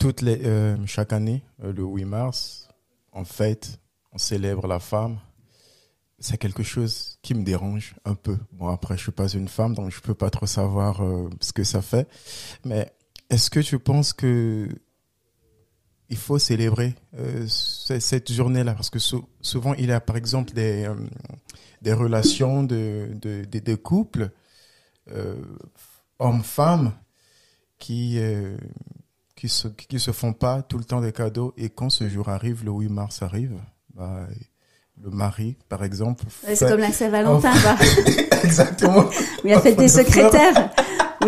Euh, 0.03 0.77
chaque 0.85 1.11
année, 1.11 1.43
euh, 1.63 1.73
le 1.73 1.83
8 1.83 2.05
mars, 2.05 2.69
en 3.11 3.25
fait, 3.25 3.79
on 4.13 4.17
célèbre 4.17 4.67
la 4.67 4.79
femme. 4.79 5.19
C'est 6.19 6.37
quelque 6.37 6.63
chose 6.63 7.17
qui 7.21 7.33
me 7.33 7.43
dérange 7.43 7.95
un 8.05 8.15
peu. 8.15 8.37
Bon, 8.51 8.67
après, 8.67 8.97
je 8.97 9.03
suis 9.03 9.11
pas 9.11 9.27
une 9.29 9.47
femme, 9.47 9.73
donc 9.73 9.91
je 9.91 10.01
peux 10.01 10.13
pas 10.13 10.29
trop 10.29 10.45
savoir 10.45 11.01
ce 11.39 11.53
que 11.53 11.63
ça 11.63 11.81
fait. 11.81 12.09
Mais 12.65 12.91
est-ce 13.29 13.49
que 13.49 13.61
tu 13.61 13.79
penses 13.79 14.11
que 14.11 14.67
il 16.09 16.17
faut 16.17 16.39
célébrer 16.39 16.95
euh, 17.17 17.45
cette 17.47 18.31
journée-là 18.31 18.73
parce 18.73 18.89
que 18.89 18.99
souvent 18.99 19.73
il 19.75 19.89
y 19.89 19.91
a 19.91 20.01
par 20.01 20.17
exemple 20.17 20.53
des 20.53 20.85
euh, 20.85 20.95
des 21.81 21.93
relations 21.93 22.63
de 22.63 23.09
de, 23.21 23.45
de, 23.45 23.75
couples 23.75 24.31
euh, 25.11 25.35
hommes-femmes 26.17 26.93
qui 27.77 28.17
euh, 28.17 28.57
qui 29.35 29.49
se 29.49 29.67
qui 29.67 29.99
se 29.99 30.11
font 30.11 30.33
pas 30.33 30.63
tout 30.63 30.77
le 30.77 30.83
temps 30.83 30.99
des 30.99 31.13
cadeaux. 31.13 31.53
Et 31.57 31.69
quand 31.69 31.89
ce 31.89 32.09
jour 32.09 32.27
arrive 32.29 32.65
le 32.65 32.71
8 32.71 32.89
mars 32.89 33.21
arrive 33.21 33.53
bah, 33.93 34.27
le 35.01 35.11
mari 35.11 35.57
par 35.69 35.83
exemple 35.83 36.25
c'est 36.29 36.67
comme 36.67 36.79
la 36.79 36.91
Saint-Valentin 36.91 37.53
exactement. 38.43 39.05
Il 39.43 39.53
a 39.53 39.61
fait 39.61 39.75
des 39.75 39.87
secrétaires 39.87 40.71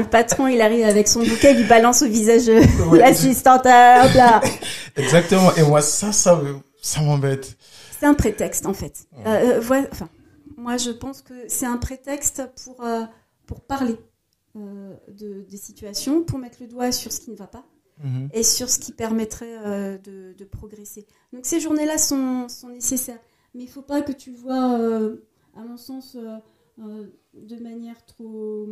le 0.01 0.07
patron 0.09 0.47
il 0.47 0.61
arrive 0.61 0.85
avec 0.85 1.07
son 1.07 1.21
bouquet, 1.21 1.55
il 1.57 1.67
balance 1.67 2.01
au 2.01 2.07
visage 2.07 2.45
de 2.47 2.97
l'assistante. 2.97 3.65
Exactement. 4.95 5.55
Et 5.55 5.63
moi 5.63 5.81
ça, 5.81 6.11
ça, 6.11 6.41
ça 6.81 7.01
m'embête. 7.01 7.57
C'est 7.99 8.05
un 8.07 8.13
prétexte 8.13 8.65
en 8.65 8.73
fait. 8.73 9.05
Euh, 9.25 9.61
euh 9.61 9.83
enfin, 9.91 10.09
moi 10.57 10.77
je 10.77 10.91
pense 10.91 11.21
que 11.21 11.33
c'est 11.47 11.65
un 11.65 11.77
prétexte 11.77 12.43
pour 12.63 12.83
euh, 12.83 13.03
pour 13.45 13.61
parler 13.61 13.97
euh, 14.55 14.95
de 15.09 15.41
des 15.41 15.57
situations, 15.57 16.23
pour 16.23 16.39
mettre 16.39 16.57
le 16.61 16.67
doigt 16.67 16.91
sur 16.91 17.11
ce 17.11 17.19
qui 17.19 17.31
ne 17.31 17.35
va 17.35 17.47
pas. 17.47 17.65
Mhm. 18.03 18.29
Et 18.33 18.43
sur 18.43 18.69
ce 18.69 18.79
qui 18.79 18.93
permettrait 18.93 19.57
euh, 19.63 19.97
de, 19.99 20.33
de, 20.35 20.45
progresser. 20.45 21.05
Donc 21.33 21.45
ces 21.45 21.59
journées-là 21.59 21.99
sont, 21.99 22.47
sont 22.49 22.69
nécessaires. 22.69 23.19
Mais 23.53 23.63
il 23.63 23.67
ne 23.67 23.71
faut 23.71 23.83
pas 23.83 24.01
que 24.01 24.11
tu 24.11 24.31
vois, 24.31 24.79
à 25.55 25.63
mon 25.63 25.77
sens, 25.77 26.17
de 26.77 27.55
manière 27.61 28.03
trop 28.05 28.65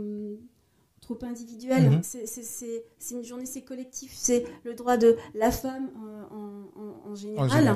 trop 1.01 1.17
individuel. 1.23 1.89
Mhm. 1.89 2.01
C'est 2.03 2.83
une 3.11 3.23
journée, 3.23 3.45
c'est 3.45 3.61
collectif. 3.61 4.11
C'est 4.15 4.45
le 4.63 4.73
droit 4.73 4.97
de 4.97 5.17
la 5.33 5.51
femme 5.51 5.89
en, 6.31 7.15
général. 7.15 7.75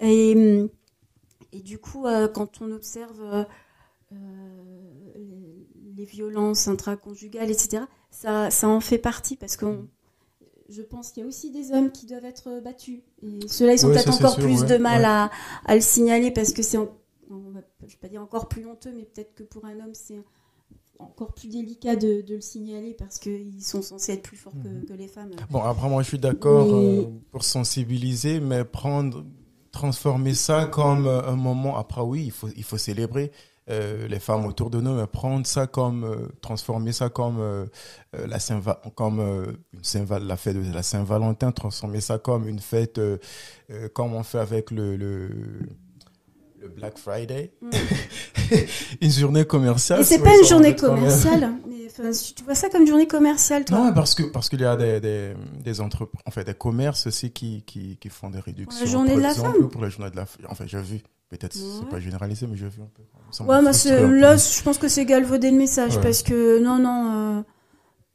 et, 0.00 0.68
et, 1.52 1.60
du 1.60 1.78
coup, 1.78 2.06
euh, 2.06 2.28
quand 2.28 2.60
on 2.60 2.70
observe 2.70 3.22
euh, 3.22 3.44
euh, 4.12 4.16
les, 5.96 6.04
violences 6.04 6.68
intraconjugales, 6.68 7.50
etc., 7.50 7.84
ça, 8.10 8.50
ça 8.50 8.68
en 8.68 8.80
fait 8.80 8.98
partie 8.98 9.36
parce 9.36 9.56
que 9.56 9.66
je 10.68 10.82
pense 10.82 11.10
qu'il 11.10 11.22
y 11.22 11.26
a 11.26 11.28
aussi 11.28 11.50
des 11.50 11.72
hommes 11.72 11.90
qui 11.90 12.06
doivent 12.06 12.24
être 12.24 12.60
battus. 12.62 13.00
Et 13.22 13.48
ceux-là, 13.48 13.74
ils 13.74 13.86
ont 13.86 13.90
peut-être 13.90 14.12
encore 14.12 14.36
plus 14.36 14.64
de 14.64 14.76
mal 14.76 15.04
à, 15.04 15.30
à, 15.64 15.74
le 15.74 15.80
signaler 15.80 16.30
parce 16.30 16.52
que 16.52 16.62
c'est, 16.62 16.78
je 16.78 17.34
ne 17.34 17.52
vais 17.52 17.96
pas 18.00 18.08
dire 18.08 18.22
encore 18.22 18.48
plus 18.48 18.66
honteux, 18.66 18.92
mais 18.94 19.04
peut-être 19.04 19.34
que 19.34 19.42
pour 19.42 19.64
un 19.64 19.80
homme, 19.80 19.94
c'est 19.94 20.20
encore 20.98 21.32
plus 21.34 21.48
délicat 21.48 21.96
de, 21.96 22.24
le 22.28 22.40
signaler 22.40 22.94
parce 22.94 23.18
qu'ils 23.18 23.62
sont 23.62 23.82
censés 23.82 24.12
être 24.12 24.22
plus 24.22 24.36
forts 24.36 24.54
que, 24.62 24.68
mhm. 24.68 24.98
les 24.98 25.08
femmes. 25.08 25.30
Bon, 25.50 25.62
après, 25.62 25.88
moi, 25.88 26.02
je 26.02 26.08
suis 26.08 26.18
d'accord 26.18 26.72
euh, 26.72 27.04
pour 27.30 27.44
sensibiliser, 27.44 28.40
mais 28.40 28.64
prendre 28.64 29.24
transformer 29.72 30.34
ça 30.34 30.66
comme 30.66 31.06
euh, 31.06 31.22
un 31.28 31.36
moment. 31.36 31.76
Après, 31.76 32.00
oui, 32.00 32.24
il 32.26 32.32
faut, 32.32 32.48
il 32.56 32.64
faut 32.64 32.78
célébrer. 32.78 33.30
Euh, 33.68 34.06
les 34.06 34.20
femmes 34.20 34.46
autour 34.46 34.70
de 34.70 34.80
nous, 34.80 34.94
mais 34.94 35.08
prendre 35.08 35.44
ça 35.44 35.66
comme 35.66 36.04
euh, 36.04 36.28
transformer 36.40 36.92
ça 36.92 37.08
comme 37.08 37.40
euh, 37.40 37.66
la 38.12 38.38
Saint 38.38 38.60
comme 38.94 39.18
une 39.18 39.82
Saint 39.82 40.06
la 40.20 40.36
fête 40.36 40.54
de 40.56 40.72
la 40.72 40.84
Saint 40.84 41.02
Valentin, 41.02 41.50
transformer 41.50 42.00
ça 42.00 42.18
comme 42.20 42.46
une 42.46 42.60
fête 42.60 43.00
comme 43.92 44.14
on 44.14 44.22
fait 44.22 44.38
avec 44.38 44.70
le 44.70 44.94
le, 44.96 45.28
le 46.66 46.72
Black 46.72 46.98
Friday, 46.98 47.52
Mm. 47.62 47.70
une 49.00 49.10
journée 49.10 49.44
commerciale. 49.44 50.00
Et 50.00 50.04
c'est 50.04 50.18
pas 50.22 50.36
une 50.36 50.46
journée 50.46 50.74
commerciale. 50.76 51.52
Mais 51.68 51.86
enfin, 51.90 52.10
tu 52.36 52.44
vois 52.44 52.54
ça 52.54 52.68
comme 52.68 52.82
une 52.82 52.88
journée 52.88 53.06
commerciale, 53.06 53.64
toi 53.64 53.78
Non, 53.78 53.92
parce 53.92 54.14
que 54.14 54.24
parce 54.24 54.48
qu'il 54.48 54.60
y 54.60 54.64
a 54.64 54.76
des 54.76 55.00
des 55.00 55.32
des 55.64 55.80
entreprises, 55.80 56.20
en 56.26 56.30
fait, 56.30 56.44
des 56.44 56.54
commerces 56.54 57.06
aussi 57.06 57.30
qui 57.30 57.62
qui 57.66 57.96
qui 58.00 58.08
font 58.08 58.30
des 58.30 58.40
réductions. 58.40 58.86
journée 58.86 59.10
Par 59.10 59.16
de 59.18 59.22
la 59.22 59.34
femme. 59.34 59.68
Pour 59.68 59.82
la 59.82 59.88
journée 59.88 60.10
de 60.10 60.16
la 60.16 60.26
femme. 60.26 60.46
Enfin, 60.48 60.64
j'ai 60.66 60.80
vu. 60.80 61.00
Peut-être 61.28 61.54
c'est 61.54 61.60
Ouais. 61.84 61.90
pas 61.90 61.98
généralisé, 61.98 62.46
mais 62.48 62.56
j'ai 62.56 62.68
vu 62.68 62.80
un 62.82 62.88
peu. 62.94 63.02
Ouais, 63.44 63.72
c'est- 63.72 64.06
là, 64.08 64.36
je 64.36 64.62
pense 64.62 64.78
que 64.78 64.86
c'est 64.86 65.04
galvaudé 65.04 65.50
le 65.50 65.56
message 65.56 65.96
Ouais. 65.96 66.02
parce 66.02 66.22
que 66.22 66.60
non, 66.62 66.78
non, 66.78 67.38
euh, 67.38 67.42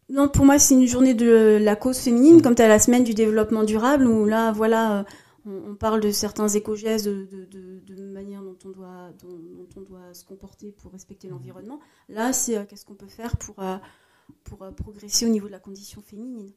non, 0.09 0.29
pour 0.29 0.45
moi, 0.45 0.57
c'est 0.59 0.75
une 0.75 0.87
journée 0.87 1.13
de 1.13 1.57
la 1.61 1.75
cause 1.75 1.97
féminine, 1.97 2.37
Mm. 2.37 2.41
comme 2.41 2.55
tu 2.55 2.61
as 2.61 2.69
la 2.69 2.79
semaine 2.79 3.03
du 3.03 3.13
développement 3.13 3.63
durable 3.65 4.07
où 4.07 4.25
là, 4.25 4.53
voilà, 4.53 5.03
on, 5.45 5.75
parle 5.75 5.99
de 6.01 6.11
certains 6.11 6.47
éco-gestes, 6.47 7.05
de, 7.05 7.25
de, 7.25 7.45
de, 7.45 7.95
de 7.95 8.03
manière 8.11 8.41
dont 8.43 8.57
on 8.65 8.69
doit, 8.69 9.09
dont, 9.21 9.29
dont 9.57 9.67
on 9.77 9.81
doit 9.81 10.13
se 10.13 10.23
comporter 10.25 10.71
pour 10.71 10.91
respecter 10.91 11.27
Mm. 11.27 11.31
l'environnement. 11.31 11.79
Là, 12.09 12.31
c'est 12.33 12.57
euh, 12.57 12.63
qu'est-ce 12.65 12.85
qu'on 12.85 12.95
peut 12.95 13.07
faire 13.07 13.35
pour, 13.37 13.59
euh, 13.59 13.77
pour 14.43 14.61
euh, 14.63 14.71
progresser 14.71 15.25
au 15.25 15.29
niveau 15.29 15.47
de 15.47 15.51
la 15.51 15.59
condition 15.59 16.01
féminine? 16.01 16.51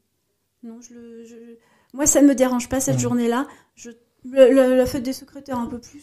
Non, 0.62 0.80
je 0.80 0.94
le, 0.94 1.24
je- 1.24 1.56
moi, 1.92 2.06
ça 2.06 2.20
ne 2.22 2.26
me 2.28 2.34
dérange 2.34 2.68
pas 2.68 2.80
cette 2.80 2.96
Mm. 2.96 3.00
journée-là. 3.00 3.46
Je, 3.74 3.90
le- 4.24 4.50
le- 4.52 4.76
la 4.76 4.86
fête 4.86 5.02
des 5.02 5.12
secrétaires 5.12 5.58
un 5.58 5.66
peu 5.66 5.78
plus. 5.78 6.02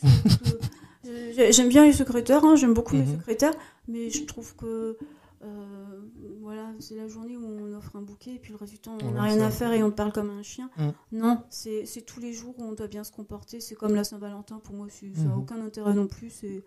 J'aime 1.50 1.70
bien 1.70 1.86
les 1.86 1.94
secrétaires, 1.94 2.44
hein, 2.46 2.56
j'aime 2.56 2.74
beaucoup 2.74 2.94
les 2.96 3.02
Mhm. 3.02 3.18
secrétaires, 3.18 3.54
mais 3.88 4.10
je 4.12 4.24
trouve 4.26 4.56
que 4.56 4.98
euh, 5.44 6.02
voilà, 6.42 6.68
c'est 6.80 6.96
la 6.96 7.08
journée 7.08 7.36
où 7.38 7.46
on 7.46 7.74
offre 7.76 7.96
un 7.96 8.02
bouquet 8.02 8.36
et 8.36 8.40
puis 8.40 8.52
le 8.52 8.58
reste 8.58 8.72
du 8.74 8.80
temps 8.80 8.98
on 9.04 9.12
n'a 9.12 9.22
Ouais, 9.24 9.30
rien 9.30 9.40
ça. 9.40 9.46
à 9.48 9.50
faire 9.52 9.72
et 9.74 9.82
on 9.84 9.90
te 9.92 9.96
parle 9.96 10.12
comme 10.14 10.30
un 10.30 10.44
chien. 10.44 10.70
Mhm. 10.78 10.94
Non, 11.14 11.44
c'est 11.50 11.86
c'est 11.86 12.02
tous 12.02 12.20
les 12.20 12.34
jours 12.34 12.54
où 12.60 12.64
on 12.64 12.74
doit 12.74 12.88
bien 12.88 13.04
se 13.04 13.12
comporter. 13.12 13.60
C'est 13.62 13.76
comme 13.76 13.96
la 13.96 14.04
Saint-Valentin 14.04 14.60
pour 14.60 14.76
moi, 14.76 14.88
ça 14.90 15.06
n'a 15.06 15.30
Mhm. 15.30 15.38
aucun 15.40 15.60
intérêt 15.66 15.94
non 15.94 16.08
plus. 16.08 16.30
C'est 16.30 16.64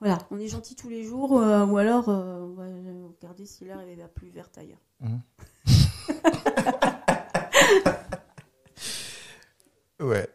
voilà, 0.00 0.18
on 0.30 0.38
est 0.38 0.48
gentil 0.48 0.74
tous 0.76 0.88
les 0.88 1.02
jours 1.04 1.38
euh, 1.40 1.64
ou 1.66 1.76
alors 1.78 2.08
euh, 2.08 2.40
on 2.42 2.54
va 2.54 2.64
regarder 3.20 3.44
si 3.46 3.64
l'herbe 3.64 3.80
est 3.88 3.96
plus 4.14 4.28
verte 4.30 4.56
ailleurs. 4.58 4.80
Ouais. 10.00 10.26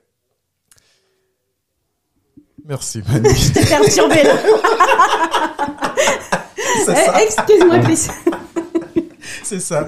Merci, 2.65 3.01
Manu. 3.07 3.29
T'es 3.53 3.65
perturbé 3.65 4.23
là. 4.23 4.35
Eh, 6.87 7.23
Excuse-moi, 7.23 7.79
Chris. 7.79 8.07
C'est 9.43 9.59
ça. 9.59 9.87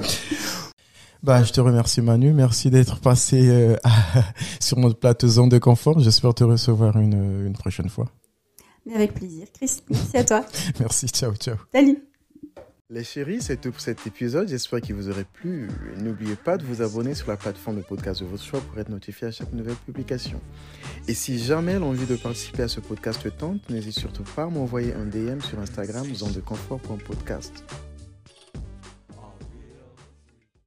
Bah, 1.24 1.44
je 1.44 1.52
te 1.52 1.60
remercie, 1.62 2.02
Manu. 2.02 2.32
Merci 2.34 2.70
d'être 2.70 3.00
passé 3.00 3.50
euh, 3.50 3.76
sur 4.60 4.78
notre 4.78 5.00
plateau 5.00 5.28
zone 5.28 5.50
de 5.50 5.58
confort. 5.58 6.00
J'espère 6.00 6.34
te 6.34 6.44
recevoir 6.44 6.98
une, 6.98 7.46
une 7.48 7.54
prochaine 7.54 7.90
fois. 7.90 8.06
Mais 8.86 8.96
avec 8.96 9.14
plaisir, 9.16 9.48
Chris. 9.54 9.82
Merci 9.90 10.18
à 10.18 10.24
toi. 10.24 10.46
Merci. 10.80 11.08
Ciao, 11.08 11.34
ciao. 11.36 11.56
Salut. 11.74 12.08
Les 12.90 13.04
chéris, 13.04 13.42
c'est 13.42 13.60
tout 13.60 13.72
pour 13.74 13.82
cet 13.82 14.08
épisode. 14.08 14.48
J'espère 14.48 14.80
qu'il 14.80 14.96
vous 14.96 15.10
aurait 15.10 15.26
plu. 15.26 15.68
N'oubliez 15.98 16.38
pas 16.38 16.56
de 16.56 16.64
vous 16.64 16.82
abonner 16.82 17.16
sur 17.16 17.28
la 17.28 17.36
plateforme 17.36 17.76
de 17.76 17.82
podcast 17.82 18.22
de 18.22 18.26
votre 18.26 18.42
choix 18.42 18.62
pour 18.62 18.80
être 18.80 18.88
notifié 18.88 19.28
à 19.28 19.32
chaque 19.32 19.52
nouvelle 19.52 19.76
publication. 19.76 20.40
Et 21.10 21.14
si 21.14 21.38
jamais 21.38 21.80
l'envie 21.80 22.06
de 22.06 22.16
participer 22.16 22.64
à 22.64 22.70
ce 22.70 22.80
podcast 22.80 23.28
tente, 23.38 23.70
n'hésitez 23.70 24.00
surtout 24.00 24.24
pas 24.24 24.44
à 24.44 24.48
m'envoyer 24.48 24.94
un 24.94 25.04
DM 25.04 25.42
sur 25.42 25.60
Instagram 25.60 26.06
zone 26.16 26.32
de 26.32 26.40
confort.podcast. 26.40 27.66